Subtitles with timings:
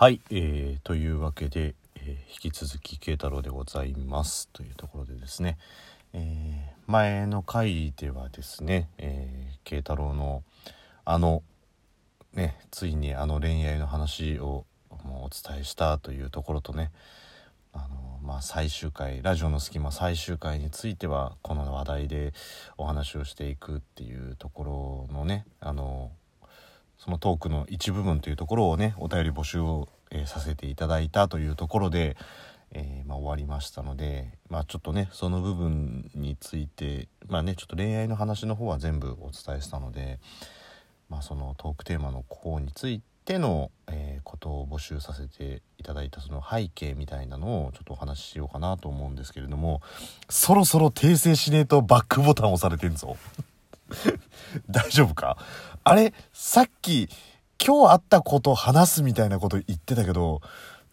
[0.00, 5.58] はい、えーというわけで、えー引き続き慶太郎でございますというところでですね、
[6.14, 10.42] えー前の回ではですね、えー慶太郎の
[11.04, 11.42] あの
[12.32, 16.90] ねついにあの恋愛の話をお伝えしたというところとね
[17.74, 22.32] あのまあ最終回ラジオの隙間最終回についてはこの話題で
[22.78, 26.10] お話をしていくっていうところのねあの
[27.02, 32.16] そのトークの一部分というところをねお便り募集を、えーさせていただいたというところで、
[32.72, 40.18] えーまあ、終わりましたので、まあ、ちょっとねその部分についてまあねちょっと恋愛の話の方は全部お伝えしたので、
[41.08, 49.80] まあ、そのトークテーマの方についての、えーことを募集させていただいたその背景みたいなのをちょっとお話ししようかなと思うんですけれども
[50.28, 53.16] そろそろ訂正しねえとバックボタン押されてんぞ。
[54.70, 55.36] 大丈夫か？
[55.84, 57.08] あれさっき
[57.64, 60.40] 今日あったこと話すみたいなこと言ってたけど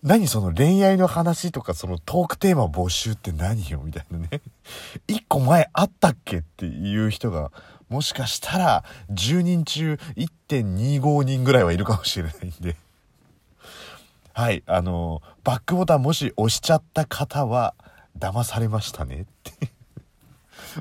[0.04, 4.30] 何その恋愛の話とかそのトークテーマ募集って何よみたいなね。
[5.08, 7.52] 一個前あったっけっていう人が
[7.90, 12.76] もしかしたら10人中1.25人ぐらいはいるかもしれないんで。
[14.34, 17.74] はいあのバックボタンもし押しちゃった方は
[18.20, 19.72] 騙されましたねって。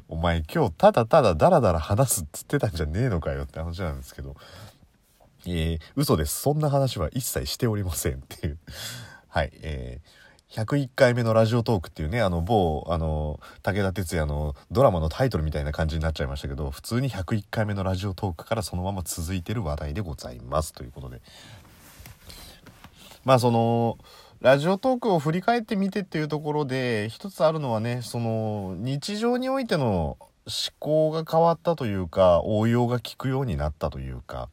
[0.09, 4.37] お前今日ただただダラダラ話すっつってたんじゃねえのかよって話なんですけど、
[5.47, 6.41] えー、嘘です。
[6.41, 8.59] そんな話は一切しておりませんっていう。
[9.29, 21.21] はい、えー、101回目のラジオトークっていうね、あの某、あの、武田鉄矢のドラマのタイトルみたいな感じになっちゃいましたけど、普通に101回目のラジオトークからそのまま続いてる話題でございますということで。
[23.25, 23.99] まあその、
[24.41, 30.29] ラジオトークを振り返ってみてっていうところで一つあるのはねその日常においての思
[30.79, 34.51] 考が変わったというか応用が効くようになったというか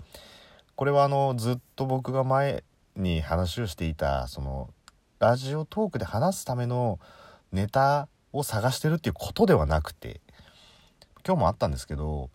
[0.76, 2.64] これはあのずっと僕が前
[2.96, 4.70] に話をしていたその
[5.20, 7.00] ラジオトークで話すための
[7.52, 10.22] ネタを探してるっていうことではなくて
[11.26, 12.30] 今日もあったんですけど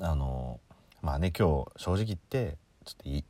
[0.00, 0.58] あの
[1.02, 3.24] まあね今日正直言ってちょっとい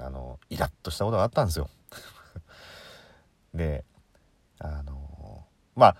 [0.00, 1.70] あのイラッとしたことがあったんですよ。
[3.58, 3.84] で
[4.58, 5.44] あの
[5.76, 5.96] まあ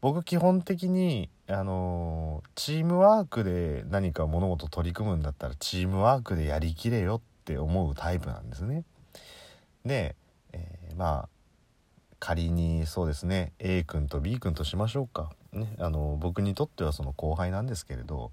[0.00, 8.84] 僕基本的にあのチームワークで何か物事取り組むんだったらチームワークでやりきれよって思うタイプなんですね。
[9.84, 10.16] で、
[10.52, 11.28] えーまあ
[12.18, 15.30] 仮にそうですね A 君と B 君としましょうか。
[15.52, 18.30] ね、あの僕にとってはその後輩なんですけれど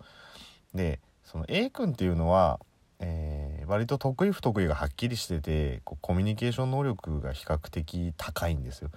[0.76, 2.60] でその A 君っていうのは
[3.00, 8.90] えー割と得意不得意がはっきりしててこうコミュニケーション能力が比較的高いんですよ。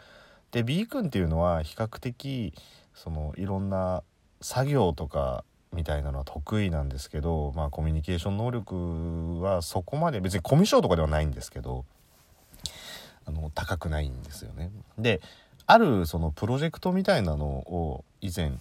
[0.53, 2.53] で B 君っていうのは比較的
[2.95, 4.03] そのいろんな
[4.41, 11.85] 作業とかみたいなのは得意なんですけど、まあ、コミュニケーション能力はそこまで別にコミュ障とかではないんですけど
[13.27, 14.71] あの高くないんですよね。
[14.99, 15.21] で
[15.67, 18.55] あるそのプロジェクトみたいなのを以前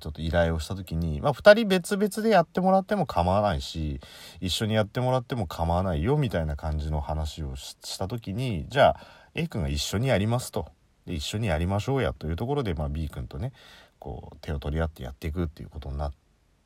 [0.00, 4.00] ちょっと依頼をした時に、まあ、2人別々でやってもらっても構わないし
[4.40, 9.00] 一緒にやってもらっても構わないよみたいな感じの話をしした時にじゃあ
[9.34, 10.66] A 君が一緒にやりますと
[11.06, 13.52] で一緒にやりましょうやというところで、まあ、B 君とね
[13.98, 16.12] こう手を取り合ってやっていくっていうことになっ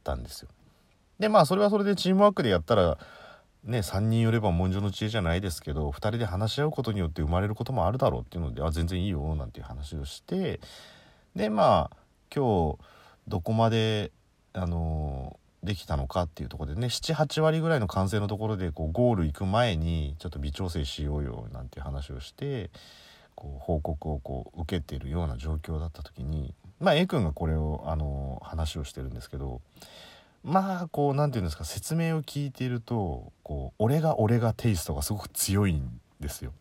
[0.05, 0.49] たんですよ。
[1.19, 2.99] でまあそれはそれでチームワークでやったら
[3.65, 10.61] ね3人寄れば文書の知恵じゃないですけど2人で話し合うことによって生まれることもあるだろうっていうのであ全然いいよなんていう話をして
[11.37, 11.97] でまあ
[12.35, 12.79] 今日
[13.29, 14.13] どこまで
[14.53, 22.71] あのできたのかっていうところでね78割ぐらいの完成のところでこうゴール行く前にちょっと微調整しようよなんていう話をして
[23.35, 29.61] こう報告をこう受けてるような状況だった時にまあ A 君がこれをあの話をしてるんですけど
[30.43, 36.53] まあこう何て言うんですか説明を聞いているとこう俺が俺がテイストがすごく強いんですよ。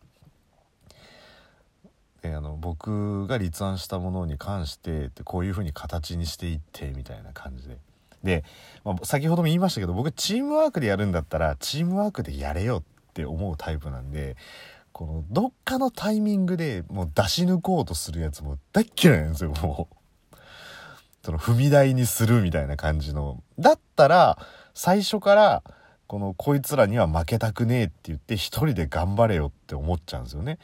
[2.22, 7.78] であの僕が立案したものに関してでこういうふうに形にしていってみたいな感じで。
[8.22, 8.44] で、
[8.84, 14.36] まあ、先ほども言いましたけど僕チームワークでやるんだったらチームワークでやれよって思うタイプなんで
[14.92, 19.96] このどっかのタイミングでもう出し抜こうとするやつも大っ嫌いなんですよもう。
[21.24, 23.42] その踏み台にするみたいな感じの。
[23.58, 24.38] だったら
[24.74, 25.62] 最初から
[26.06, 30.58] このこいつらには負けたくねえって言って一人で頑張れよって思っちゃうんですよね。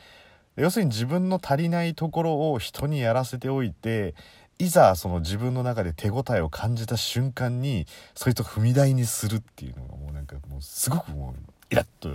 [0.58, 4.14] 要するに自分の足りないところを人にやらせておいて
[4.58, 12.08] いざその自分の中で手応えを感じた瞬間にそいつを踏み台にするっていうのがもうなんかもうすごくもうイラッと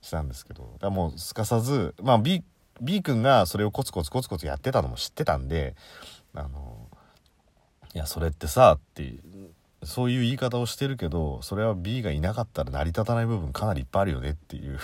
[0.00, 0.76] したんですけど。
[0.80, 2.42] だもうすかさずまあ B,
[2.80, 5.74] B 君がそれをコツコツコツコツやってたのも知ってたんで
[6.34, 6.88] あの
[7.94, 9.14] いやそれってさって
[9.82, 14.78] そういう言い方をしてるけどそれは B がいなかったら成り立たない部分かなりいっぱいあるよねっていう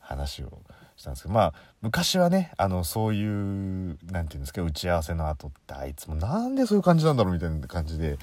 [0.00, 0.62] 話を
[0.96, 8.18] したんですけどまあ昔はねあのそういう何て言うんですか打ち合わせの後ってあいつもなんでそういう感じなんだろうみたいな感じで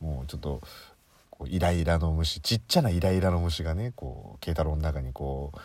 [0.00, 0.60] もうちょっと
[1.30, 5.58] こうイライラの虫ちっちゃなイライラの虫がねこう慶太郎の中にこう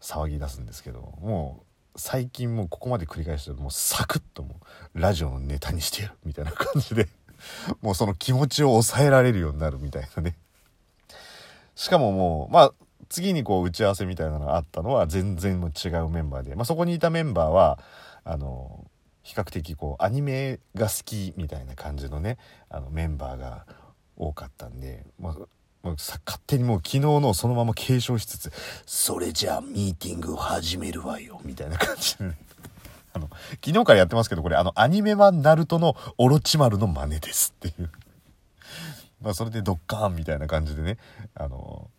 [0.00, 1.64] 騒ぎ出すんですけども
[1.94, 4.56] う最近もうここまで繰り返してもうサクッとも
[4.94, 7.08] うラジオのネタにしてやるみたいな感じで
[7.82, 10.36] もうその気持ちを抑えられるようになるみたいなね。
[11.74, 12.72] しかももうまあ
[13.10, 17.78] 次にこう打ち合わせみたいなのがあったのは全然違うメンバーで、まあ、そこにいたメンバーは
[18.24, 18.86] あの
[19.22, 22.38] 比較的こうアニメが好きみたいな感じのね
[22.70, 23.66] あのメンバーが
[24.16, 25.34] 多かったんで、まあ、
[25.82, 28.52] もうさ勝手にもう昨日のそのまま継承しつつ
[28.86, 32.38] 「それじゃあミーティングを始めるわよ」みたいな感じで、ね、
[33.12, 33.28] あの
[33.64, 37.90] 昨日からやってますけどこれあのアニメ版ナルトのオロチマルの真似ですっていう。
[39.20, 40.96] まあそれでドッカーンみたいな感じでね
[41.34, 41.90] あの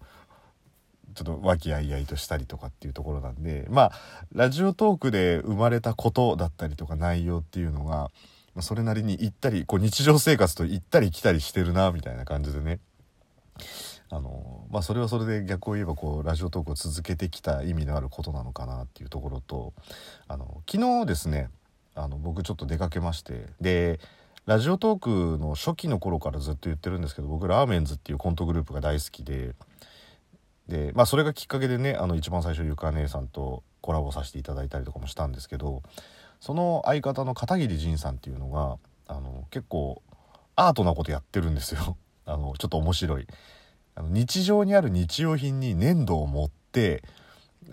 [1.13, 3.92] ちょっと和気あいあいとしたりとかっていうところなんでまあ
[4.34, 8.12] ラジオトークで生まれたことだったりとか内容っていうのが
[8.60, 12.80] それなりに行ったりこう日常生活と行ったり来たりしてるなみたいな感じでね。
[14.13, 19.74] あのまあそれはそれで逆を言えばこうラジオトークを続けてきた意味のあることなのかなっていうところと
[20.28, 21.50] あの昨日ですね
[21.96, 24.02] あの僕ちょっと出かけましてで
[24.46, 29.54] ラジオトークの初期の頃からずっと言ってるんですけど僕ラーメンズっていうコントグループが大好きで
[30.68, 35.81] でまあそれがきっかけでねあの一番最初ゆか姉さんとコラボさせていただいたりとかもしたんですけど
[36.40, 38.78] その相方の片桐仁さんっていうのが
[39.08, 40.02] あの結構
[40.56, 41.98] アートなことやってるんですよ。
[42.25, 43.28] あのちょっと面白い。
[43.96, 47.04] あの日常にある日用品に粘土を持って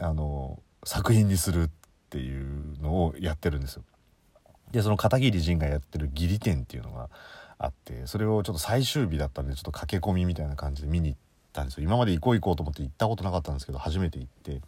[0.01, 1.71] あの作品にするっ
[2.11, 3.85] ていうのをやってるんですよ。
[4.73, 7.09] でその片桐仁がやってる義理店っていうのが
[7.59, 11.85] あってそれをちょっと最終日だったんでちょっと駆け込みみたいな感じで見に行ってたんですよ。
[11.85, 14.61] 今まで行こう行こうと思って行ったことなかったんですけど初めて行って。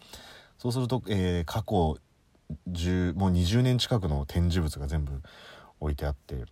[0.59, 1.99] そうすると、えー、過去
[2.71, 5.23] 10もう20年近くの展示物が全部
[5.81, 6.44] 置いてあって。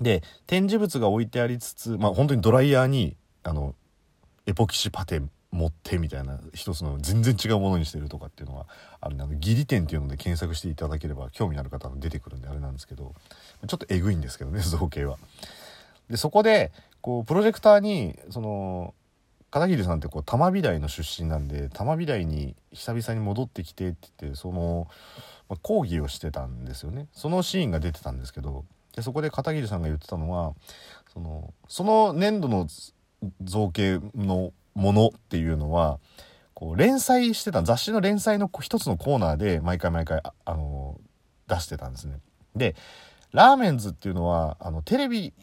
[0.00, 3.74] で展示物が置いてありつつまあ本当にドライヤーにあの
[4.46, 5.22] エポキシパテ
[5.52, 8.66] 持ってみたいな一つの全然違うものにしてるとかっていうのは
[9.00, 13.14] あるんであの義理店っていうので検索していただければ興味のある方が出てくるんであれなんですけど
[13.66, 15.18] ちょっとえぐいんですけどね造形は。
[16.08, 18.94] でそこでこうプロジェクターにその
[19.52, 24.88] 片桐さんってこう玉美大の出身なんで玉美大に久々に戻ってきてって言ってその、
[25.48, 28.64] まあ、講義をしてたんですよねそのシーンが出てたんですけど
[28.96, 30.54] でそこで片桐さんが言ってたのは
[31.12, 32.66] そのその粘土の
[33.42, 35.98] 造形のものっていうのは
[36.54, 40.98] こう連載してた雑誌の連載の一つのコーナーで毎回毎回、あの
[41.48, 42.20] 出してたんですね。
[42.56, 42.74] で
[43.32, 45.34] ラーメンズっていうのはあのテレビ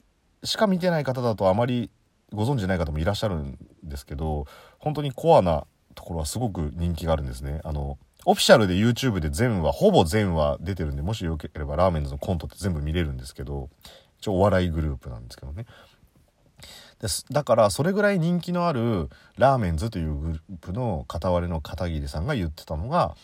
[0.44, 1.92] しか見てない方だとあまり
[2.32, 4.46] ご存じない方もいらっしゃるんですけど
[4.78, 5.66] 本当にコアな
[5.96, 7.62] ところはすごく人気があるんですね。
[7.64, 13.70] あのオフィシャルで YouTube で全話ほぼ全話出てるんでもしよければラーメンズのコントって全部見れるんですけど
[14.20, 15.66] 一応お笑いグループなんですけどね
[17.00, 23.16] ですだからそれぐらい人気のあるラーメンズというグループの片割れの片桐さんが言ってたのが、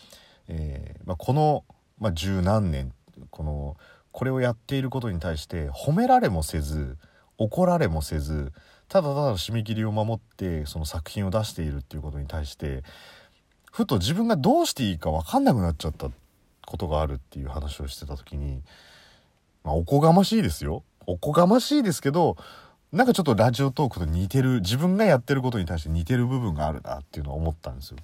[0.48, 1.64] えーまあ、この、
[1.98, 2.92] まあ、十何年
[3.30, 3.76] この
[4.12, 6.96] これをやっていることに対して褒められもせず
[7.36, 8.52] 怒られもせず
[8.88, 12.82] ただただ締め切りを守ってその作品を出しているっていうことに対して
[13.72, 16.10] ふと自分がどうしていいか分かんなくなっちゃった
[16.66, 18.62] ことがあるっていう話をしてた時に、
[19.64, 22.36] まあ、おこがましいですよおこがましいですけど
[22.92, 27.98] なんかちょっとラジオトークと似てる自分がやってることに対して似てる部分があるなっていうのは思ったんですよ。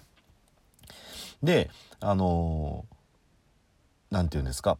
[1.42, 2.85] であの
[4.11, 4.78] 何て言うんですか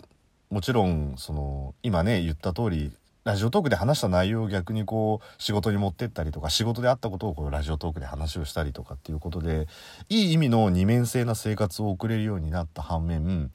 [0.51, 2.93] もちろんその今ね言った通り
[3.25, 9.69] ラジオトークで話した内容を逆にこう仕事に持ってったりとか仕事であったことをこうラジオトークで話をしたりとかっていうことで
[10.09, 13.53] いい意味の二面性な生活を送れるようになった反面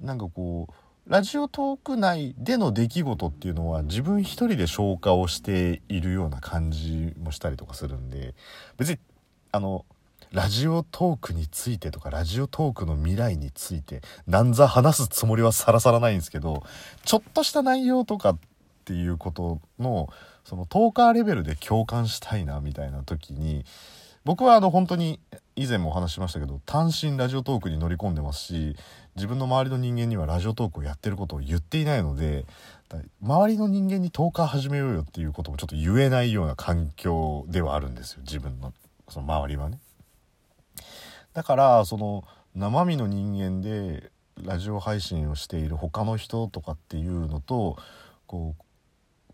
[0.00, 8.34] なんかこうラジオトーク内での出来事っていうのは自分一人で消化をしているような感じもしたりとかするんで
[8.78, 8.98] 別に
[9.52, 9.84] あの
[10.32, 16.64] ラジオトークについてとかラジオトークの未来についてなんざ話すつもりはさらさらないんですけど
[17.04, 18.55] ちょっとした内容とかって
[18.86, 20.08] ていうことの
[20.44, 23.64] そのトーカーレベルで共感したいなみたいな時に
[24.24, 25.18] 僕はあの本当に
[25.56, 28.76] 以前もお話ししましたけど単身ラジオトークに乗り込んでますし
[29.16, 32.44] 自分の周りの人間にはラジオトークをやってることを言っていないので
[33.20, 38.72] 周りの人間にトーカー始めようよっていうこともちょっと言えないような環境ではあるんですよ自分の
[39.08, 39.78] その周りはね。
[41.32, 42.24] だからその
[42.54, 44.10] 生身の人間で
[44.42, 47.76] ラジオ配信をしている他の人とかっていうのと
[48.26, 48.62] こう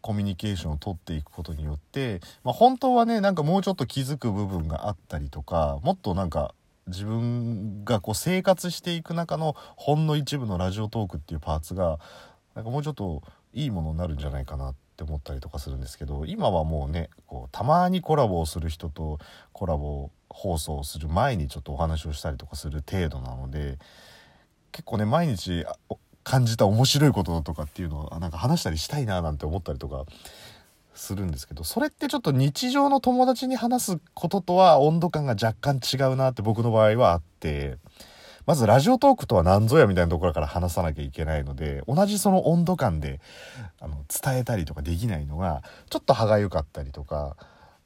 [0.03, 6.55] コミュニケーションをとっていくことによって、まあ、本当はねなんかもうちょっと気づく部分があったりとかもっとなんか
[6.89, 11.99] 自分がこう生活していく中のほんの一部のラジオトークっていうパーツが
[12.55, 13.23] なんかもうちょっと
[13.55, 19.19] いいものになるんじゃないかなって思ったりとかするんですけど今はもうねこうたまにコラボをする人と
[19.53, 23.79] コラボ放送をする前にちょっとお話をしたりとかする程度なので
[24.73, 25.65] 結構ね毎日
[26.25, 30.05] 感じた面白いこととかっていうのをなんか話したりしたいななんて思ったりとか
[30.95, 37.79] するんですけどそれってちょっと日常の友達に話すこととは温度感が若干違うなって僕の場合はあって
[38.47, 43.21] まずラジオトークとは何ぞやみたいなところから話さなきゃいけないので同じその温度感で
[43.81, 47.37] あの伝えたりとかできないのがちょっと歯がゆかったりとか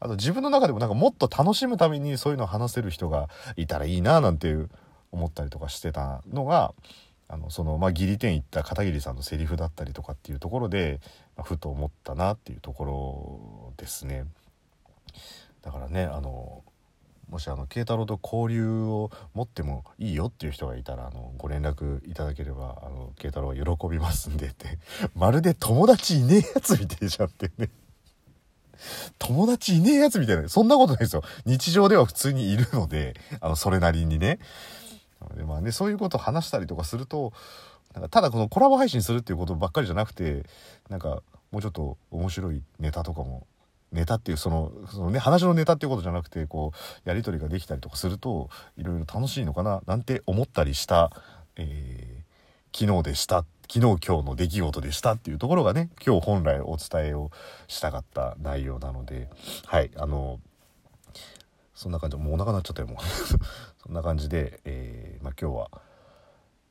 [0.00, 4.54] あと自分の中でもなんかもっと楽しむためにそういうのを話せる人がいたらいいななんて
[5.12, 6.74] 思ったりとかしてたのが
[7.28, 11.00] あのそのまあ義理店行った片桐さんのセリフだったりとかっていうところで、
[11.36, 14.24] まあ、ふと思ったなっていうところですね。
[15.62, 16.62] だからねあの
[17.28, 24.78] もしあの慶太郎と交流を持ってもいいよっていう人がいたらあのご連絡いただければあの慶太郎は喜びますんでって。
[25.16, 27.70] まるで友達いねえやつみたいじゃんってね。
[29.18, 30.48] 友達いねえやつみたいな。
[30.48, 31.22] そんなことないですよ。
[31.46, 34.38] 日常では普通にいるのであのそれなりにね。
[35.34, 37.32] でまあねそういうことを話したりとかすると
[37.94, 40.44] なんかただこのコラボ配信するっていうことばっかりじゃなくて
[40.88, 43.46] なんかもうちょっと面白いネタとかも
[43.92, 51.10] ネタっていうそのそのね話のネタっていうことじゃなくてこうやり取りができたりとかするといろいろ楽しいのかななんて思ったりした、
[51.56, 57.30] えー、昨日でした昨日今日の出来事でしたっていうところがね今日本来お伝えを
[57.68, 59.28] したかった内容なので
[59.64, 60.40] はいあの
[61.76, 62.16] そんな感じ。
[62.16, 62.96] もうお腹なっちゃったよもう。
[63.80, 65.70] そんな感じで、えー、まあ、今日は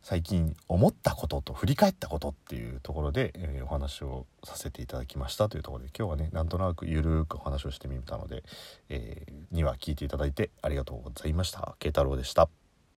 [0.02, 8.44] 最近思ったことと振り返ったことっていうところで、えー、お話をさせていただきましたというところで今日はねなんとなくゆるくお話をしてみたので、
[8.90, 11.76] えー、には聞いていただいてありがとうございました。
[11.80, 12.50] 慶太郎でした。